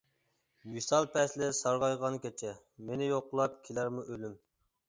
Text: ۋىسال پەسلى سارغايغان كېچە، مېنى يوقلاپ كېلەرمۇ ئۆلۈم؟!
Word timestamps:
ۋىسال 0.77 1.07
پەسلى 1.17 1.49
سارغايغان 1.59 2.17
كېچە، 2.25 2.55
مېنى 2.89 3.13
يوقلاپ 3.13 3.63
كېلەرمۇ 3.69 4.09
ئۆلۈم؟! 4.09 4.39